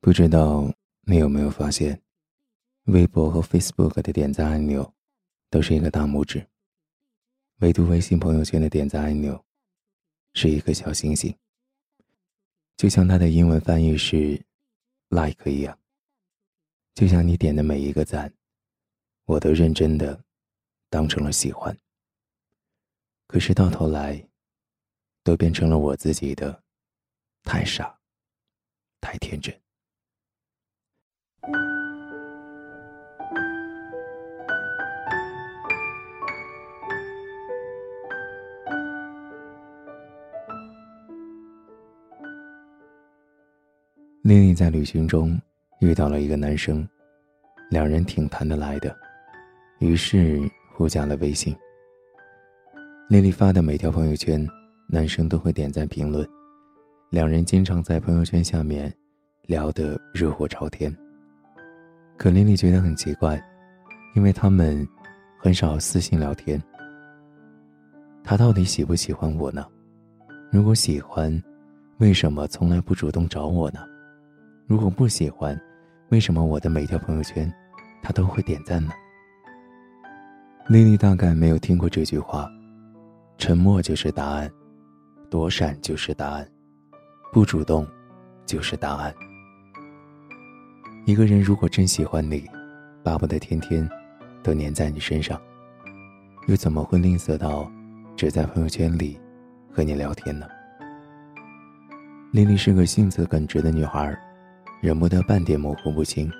[0.00, 0.72] 不知道
[1.02, 2.00] 你有没有发现，
[2.84, 4.94] 微博和 Facebook 的点赞按钮
[5.50, 6.46] 都是一个大拇指，
[7.56, 9.44] 唯独微信朋友圈的点赞按钮
[10.34, 11.36] 是一个小星星，
[12.76, 14.40] 就像它的英文翻译是
[15.08, 15.76] “like” 一样。
[16.94, 18.32] 就像你点的每一个赞，
[19.24, 20.24] 我都认真的
[20.88, 21.76] 当成了喜欢。
[23.26, 24.28] 可是到头来，
[25.24, 26.62] 都变成了我自己的
[27.42, 27.98] 太傻、
[29.00, 29.60] 太天真。
[44.22, 45.38] 丽丽在旅行中。
[45.80, 46.84] 遇到了一个男生，
[47.70, 48.92] 两人挺谈得来的，
[49.78, 50.40] 于是
[50.74, 51.56] 互加了微信。
[53.08, 54.44] 丽丽发的每条朋友圈，
[54.88, 56.28] 男生都会点赞评论，
[57.10, 58.92] 两人经常在朋友圈下面
[59.42, 60.92] 聊得热火朝天。
[62.18, 63.40] 可丽丽觉得很奇怪，
[64.16, 64.86] 因为他们
[65.38, 66.60] 很少私信聊天。
[68.24, 69.64] 他到底喜不喜欢我呢？
[70.50, 71.40] 如果喜欢，
[71.98, 73.86] 为什么从来不主动找我呢？
[74.66, 75.58] 如果不喜欢，
[76.08, 77.50] 为什么我的每条朋友圈，
[78.02, 78.90] 他都会点赞呢？
[80.66, 82.50] 丽丽大概没有听过这句话
[83.38, 84.50] ：“沉默就是答案，
[85.30, 86.46] 躲闪就是答案，
[87.32, 87.86] 不主动
[88.44, 89.14] 就是答案。”
[91.08, 92.44] 一个人如果真喜欢你，
[93.02, 93.88] 巴不得天天
[94.42, 95.40] 都黏在你身上，
[96.48, 97.72] 又怎么会吝啬到
[98.14, 99.18] 只在朋友圈里
[99.72, 100.46] 和你聊天呢？
[102.32, 104.14] 丽丽是个性子耿直的女孩。
[104.82, 106.30] 忍不得半点模糊不清。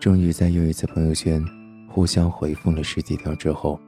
[0.00, 1.44] 终于在又一次朋友圈
[1.86, 3.78] 互相回复了十几条之后，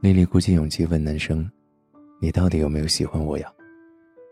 [0.00, 1.46] 丽丽鼓起勇气问男生
[2.22, 3.52] ：“你到底有没有喜欢我呀？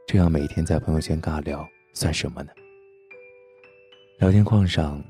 [0.06, 2.48] 这样每天在朋友圈尬聊算什么呢？”
[4.24, 5.04] 聊天框上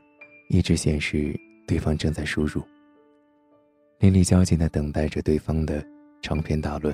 [0.48, 2.60] 一直显示对方正在输入。
[4.00, 5.86] 丽丽焦急地等待着对方的
[6.20, 6.92] 长篇大论。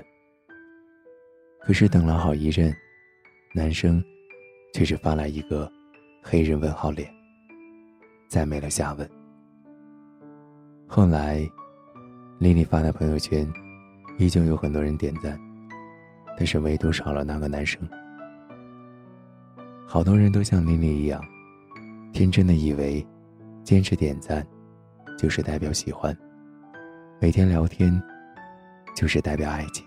[1.63, 2.77] 可是等了好一阵，
[3.55, 4.05] 男生
[4.75, 5.73] 却只发来一个。
[6.23, 7.11] 黑人问号脸，
[8.29, 9.11] 再没了下文。
[10.87, 11.39] 后来，
[12.39, 13.51] 丽丽发的朋友圈，
[14.19, 15.41] 依旧有很多人点赞，
[16.37, 17.81] 但是唯独少了那个男生。
[19.87, 21.25] 好多人都像丽丽一样，
[22.13, 23.07] 天真的以为，
[23.63, 24.47] 坚持点赞，
[25.17, 26.15] 就是代表喜欢；
[27.21, 28.03] 每天聊天，
[28.95, 29.87] 就是代表爱情。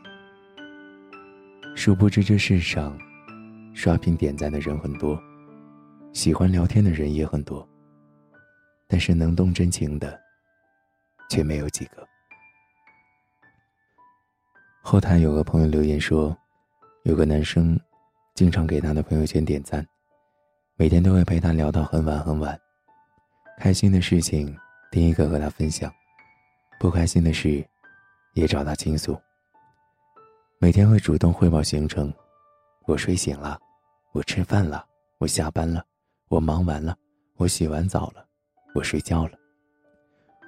[1.75, 2.97] 殊不知这世上，
[3.73, 5.21] 刷屏点赞的人很多。
[6.13, 7.67] 喜欢聊天的人也很多，
[8.87, 10.19] 但是能动真情的，
[11.29, 12.07] 却没有几个。
[14.81, 16.35] 后台有个朋友留言说，
[17.03, 17.79] 有个男生，
[18.35, 19.85] 经常给他的朋友圈点赞，
[20.75, 22.59] 每天都会陪他聊到很晚很晚，
[23.59, 24.57] 开心的事情
[24.91, 25.93] 第一个和他分享，
[26.79, 27.63] 不开心的事，
[28.33, 29.15] 也找他倾诉。
[30.57, 32.11] 每天会主动汇报行程，
[32.87, 33.59] 我睡醒了，
[34.13, 34.83] 我吃饭了，
[35.19, 35.85] 我下班了。
[36.27, 36.97] 我忙完了，
[37.35, 38.25] 我洗完澡了，
[38.73, 39.37] 我睡觉了。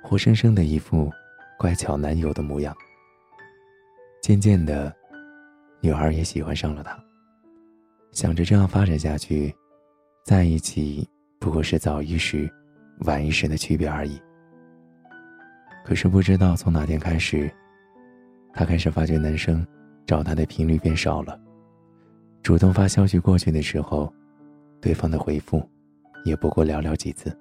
[0.03, 1.11] 活生生的一副
[1.59, 2.75] 乖巧男友的模样。
[4.23, 4.91] 渐渐的，
[5.81, 6.99] 女孩也喜欢上了他。
[8.11, 9.55] 想着这样发展下去，
[10.25, 12.51] 在一起不过是早一时、
[13.01, 14.19] 晚一时的区别而已。
[15.85, 17.47] 可是不知道从哪天开始，
[18.51, 19.63] 她开始发觉男生
[20.03, 21.39] 找她的频率变少了。
[22.41, 24.11] 主动发消息过去的时候，
[24.81, 25.63] 对方的回复。
[26.23, 27.31] 也不过寥寥几次。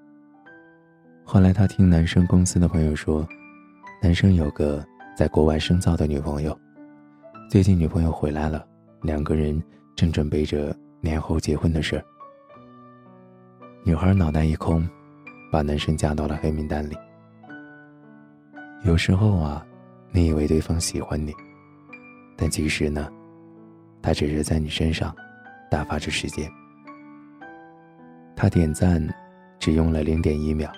[1.24, 3.26] 后来他听男生公司的朋友说，
[4.02, 4.84] 男生有个
[5.16, 6.54] 在国外深造的女朋友，
[7.48, 8.62] 最近女朋友回来了，
[9.00, 9.58] 两个人
[9.96, 12.04] 正准备着年后结婚的事儿。
[13.86, 14.88] 女孩脑袋一空，
[15.52, 16.96] 把男生加到了黑名单里。
[18.82, 19.62] 有时候啊，
[20.10, 21.34] 你以为对方喜欢你，
[22.34, 23.12] 但其实呢，
[24.00, 25.14] 他只是在你身上
[25.70, 26.50] 打发着时间。
[28.34, 29.06] 他点赞，
[29.58, 30.72] 只用了零点一秒，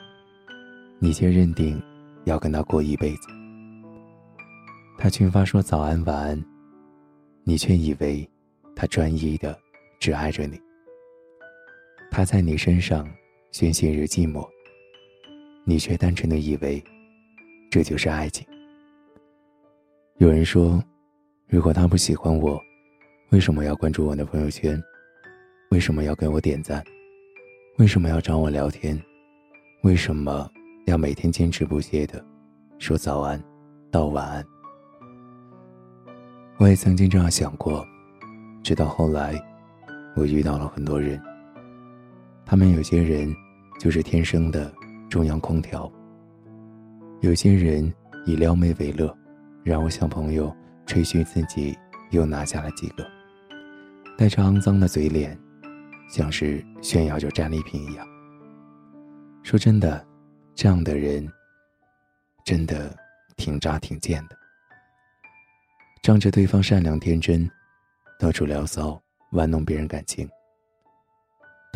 [0.98, 1.80] 你却认定
[2.24, 3.28] 要跟他过一辈子。
[4.98, 6.44] 他群发说早安晚安，
[7.44, 8.28] 你却以为
[8.74, 9.56] 他专一的
[10.00, 10.60] 只爱着你。
[12.16, 13.06] 他在你身上
[13.52, 14.42] 宣泄着寂寞，
[15.66, 16.82] 你却单纯的以为
[17.70, 18.42] 这就是爱情。
[20.16, 20.82] 有人说，
[21.46, 22.58] 如果他不喜欢我，
[23.32, 24.82] 为什么要关注我的朋友圈？
[25.70, 26.82] 为什么要给我点赞？
[27.76, 28.98] 为什么要找我聊天？
[29.82, 30.50] 为什么
[30.86, 32.24] 要每天坚持不懈的
[32.78, 33.38] 说早安
[33.90, 34.42] 到晚安？
[36.56, 37.86] 我也曾经这样想过，
[38.62, 39.38] 直到后来，
[40.16, 41.22] 我遇到了很多人，
[42.48, 43.34] 他们有些人
[43.80, 44.72] 就是天生的
[45.10, 45.92] 中央空调，
[47.20, 47.92] 有些人
[48.24, 49.12] 以撩妹为乐，
[49.64, 50.54] 然后向朋友
[50.86, 51.76] 吹嘘自己
[52.12, 53.04] 又拿下了几个，
[54.16, 55.36] 带着肮脏的嘴脸，
[56.08, 58.06] 像是炫耀着战利品一样。
[59.42, 60.06] 说真的，
[60.54, 61.28] 这样的人
[62.44, 62.96] 真的
[63.36, 64.36] 挺渣挺贱的，
[66.00, 67.50] 仗着对方善良天真，
[68.20, 69.02] 到处聊骚
[69.32, 70.28] 玩弄别人感情，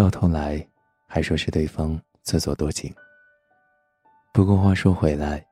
[0.00, 0.66] 到头来
[1.06, 2.90] 还说是对方自作多情。
[4.32, 5.44] 不过话说回来，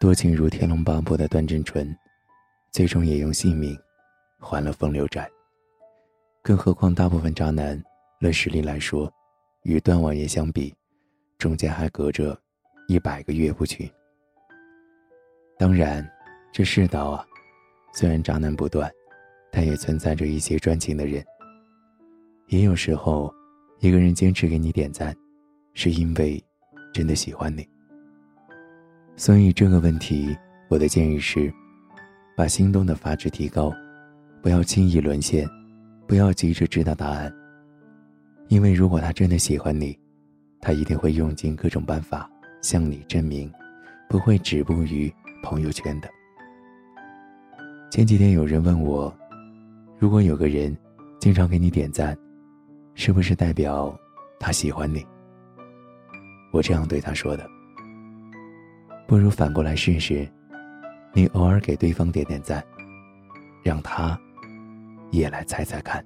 [0.00, 1.94] 多情如《天龙八部》的段正淳，
[2.72, 3.78] 最终也用性命
[4.38, 5.30] 还了风流债。
[6.42, 7.78] 更何况大部分渣男，
[8.20, 9.12] 论实力来说，
[9.64, 10.74] 与段王爷相比。
[11.36, 12.34] 中间还隔着
[12.88, 13.86] 一百个岳不群。
[15.58, 16.10] 当然，
[16.54, 17.26] 这世道啊，
[17.92, 18.90] 虽然渣男不断，
[19.52, 21.22] 但也存在着一些专情的人。
[22.46, 23.30] 也有时候，
[23.84, 25.14] 一个人坚持给你点赞，
[25.74, 26.42] 是因为
[26.90, 27.68] 真的喜欢你。
[29.14, 30.34] 所以这个问题，
[30.70, 31.52] 我的建议是，
[32.34, 33.70] 把心动的阀值提高，
[34.42, 35.46] 不要轻易沦陷，
[36.08, 37.30] 不要急着知道答案。
[38.48, 39.94] 因为如果他真的喜欢你，
[40.62, 42.26] 他一定会用尽各种办法
[42.62, 43.52] 向你证明，
[44.08, 46.08] 不会止步于朋友圈的。
[47.90, 49.14] 前几天有人问我，
[49.98, 50.74] 如果有个人
[51.20, 52.16] 经常给你点赞，
[52.94, 53.94] 是不是代表
[54.38, 55.04] 他喜欢你？
[56.52, 57.48] 我这样对他说的：
[59.06, 60.26] 不如反过来试试，
[61.12, 62.64] 你偶尔给对方点点赞，
[63.62, 64.18] 让他
[65.10, 66.02] 也来猜猜看。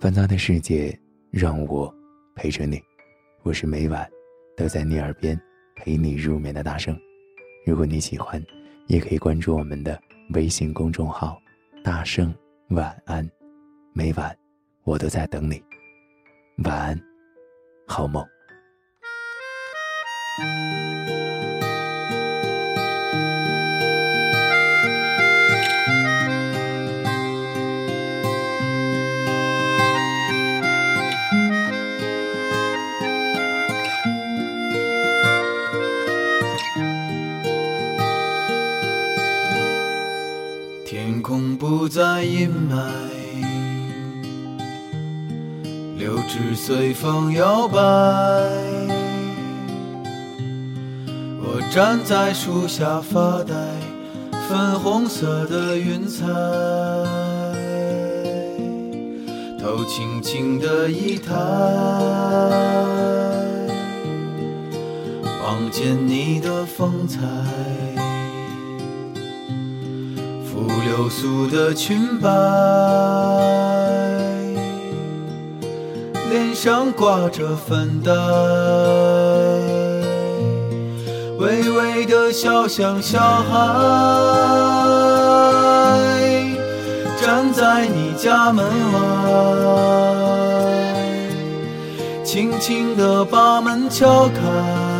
[0.00, 0.98] 繁杂的世界，
[1.30, 1.94] 让我
[2.34, 2.82] 陪着你。
[3.44, 4.10] 我是每晚
[4.56, 5.38] 都在你耳边
[5.76, 6.98] 陪你入眠的大圣。
[7.66, 8.42] 如果你喜欢，
[8.86, 10.00] 也可以关注我们的
[10.30, 11.38] 微信公众号
[11.84, 12.34] “大圣
[12.68, 13.30] 晚安”。
[13.92, 14.34] 每晚
[14.84, 15.62] 我都在等你。
[16.64, 16.98] 晚安，
[17.86, 18.26] 好梦。
[41.66, 42.76] 不再阴霾，
[45.96, 47.78] 柳枝随风摇摆。
[51.40, 53.54] 我站在树下发呆，
[54.46, 56.26] 粉红色的云彩，
[59.58, 61.32] 头轻轻的一抬，
[65.42, 67.22] 望见你的风采。
[70.84, 72.28] 流苏的裙摆，
[76.30, 78.12] 脸上挂着粉黛，
[81.38, 83.50] 微微的笑像小孩，
[87.20, 89.00] 站在你家门外，
[92.22, 94.93] 轻轻地把门敲开。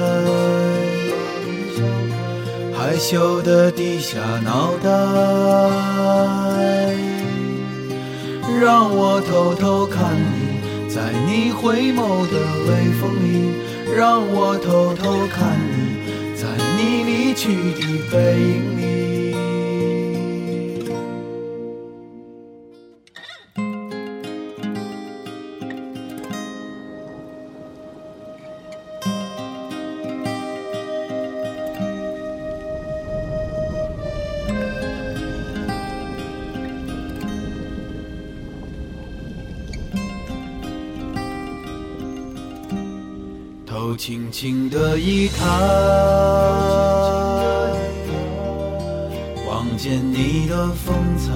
[2.94, 4.88] 害羞的低下脑袋，
[8.62, 13.50] 让我偷偷看你，在你回眸的微风里，
[13.96, 15.76] 让我偷偷看你，
[16.36, 16.46] 在
[16.78, 17.82] 你离去的
[18.12, 18.93] 背影里。
[44.06, 45.34] 轻轻的一抬，
[49.48, 51.32] 望见你的风采，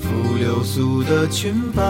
[0.00, 1.82] 拂流苏的裙摆，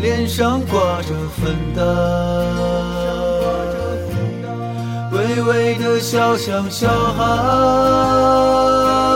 [0.00, 1.82] 脸上挂着粉黛，
[5.10, 9.15] 微微的笑像小孩。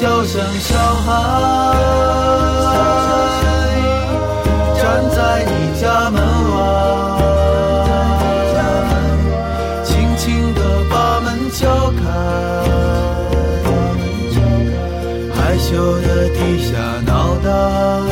[0.00, 1.74] 就像小孩
[4.76, 5.50] 站在你
[5.80, 6.56] 家门外
[9.82, 12.00] 轻轻地把门敲开
[15.34, 18.07] 害羞地低下脑袋。